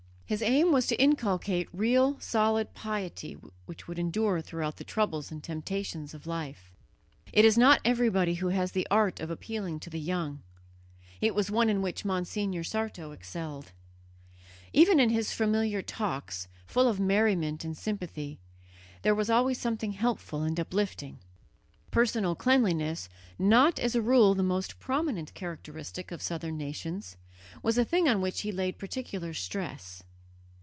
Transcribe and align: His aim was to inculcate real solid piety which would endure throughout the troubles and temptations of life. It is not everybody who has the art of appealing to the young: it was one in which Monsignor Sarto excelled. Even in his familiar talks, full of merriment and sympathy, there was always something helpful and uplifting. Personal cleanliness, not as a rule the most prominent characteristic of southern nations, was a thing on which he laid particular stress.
His 0.31 0.41
aim 0.41 0.71
was 0.71 0.87
to 0.87 0.95
inculcate 0.95 1.67
real 1.73 2.17
solid 2.21 2.73
piety 2.73 3.33
which 3.65 3.89
would 3.89 3.99
endure 3.99 4.39
throughout 4.39 4.77
the 4.77 4.85
troubles 4.85 5.29
and 5.29 5.43
temptations 5.43 6.13
of 6.13 6.25
life. 6.25 6.71
It 7.33 7.43
is 7.43 7.57
not 7.57 7.81
everybody 7.83 8.35
who 8.35 8.47
has 8.47 8.71
the 8.71 8.87
art 8.89 9.19
of 9.19 9.29
appealing 9.29 9.81
to 9.81 9.89
the 9.89 9.99
young: 9.99 10.41
it 11.19 11.35
was 11.35 11.51
one 11.51 11.69
in 11.69 11.81
which 11.81 12.05
Monsignor 12.05 12.63
Sarto 12.63 13.11
excelled. 13.11 13.73
Even 14.71 15.01
in 15.01 15.09
his 15.09 15.33
familiar 15.33 15.81
talks, 15.81 16.47
full 16.65 16.87
of 16.87 16.97
merriment 16.97 17.65
and 17.65 17.75
sympathy, 17.77 18.39
there 19.01 19.13
was 19.13 19.29
always 19.29 19.59
something 19.59 19.91
helpful 19.91 20.43
and 20.43 20.57
uplifting. 20.57 21.19
Personal 21.91 22.35
cleanliness, 22.35 23.09
not 23.37 23.77
as 23.79 23.95
a 23.95 24.01
rule 24.01 24.33
the 24.33 24.43
most 24.43 24.79
prominent 24.79 25.33
characteristic 25.33 26.09
of 26.09 26.21
southern 26.21 26.55
nations, 26.57 27.17
was 27.61 27.77
a 27.77 27.83
thing 27.83 28.07
on 28.07 28.21
which 28.21 28.39
he 28.43 28.51
laid 28.53 28.77
particular 28.79 29.33
stress. 29.33 30.03